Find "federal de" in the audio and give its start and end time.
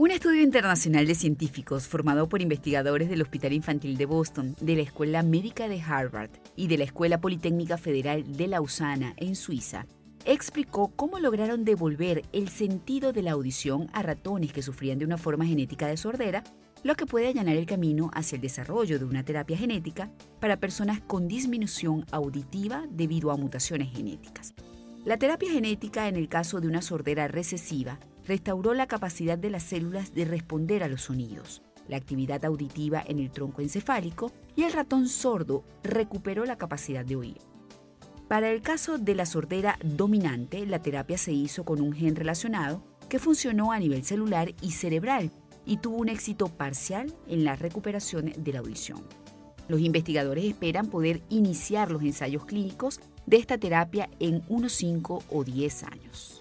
7.76-8.48